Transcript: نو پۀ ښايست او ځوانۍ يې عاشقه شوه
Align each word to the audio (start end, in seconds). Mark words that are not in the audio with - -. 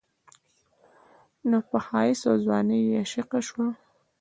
نو 1.49 1.57
پۀ 1.69 1.77
ښايست 1.85 2.23
او 2.29 2.35
ځوانۍ 2.45 2.79
يې 2.89 2.95
عاشقه 3.01 3.39
شوه 3.47 3.67